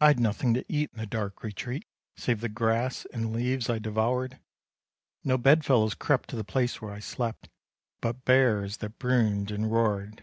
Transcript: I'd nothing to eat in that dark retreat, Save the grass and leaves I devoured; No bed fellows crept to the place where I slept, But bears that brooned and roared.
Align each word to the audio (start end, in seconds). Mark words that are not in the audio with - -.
I'd 0.00 0.20
nothing 0.20 0.54
to 0.54 0.64
eat 0.72 0.90
in 0.94 1.00
that 1.00 1.10
dark 1.10 1.42
retreat, 1.42 1.84
Save 2.16 2.40
the 2.42 2.48
grass 2.48 3.06
and 3.12 3.32
leaves 3.32 3.68
I 3.68 3.80
devoured; 3.80 4.38
No 5.24 5.36
bed 5.36 5.64
fellows 5.64 5.94
crept 5.94 6.30
to 6.30 6.36
the 6.36 6.44
place 6.44 6.80
where 6.80 6.92
I 6.92 7.00
slept, 7.00 7.48
But 8.00 8.24
bears 8.24 8.76
that 8.76 9.00
brooned 9.00 9.50
and 9.50 9.72
roared. 9.72 10.22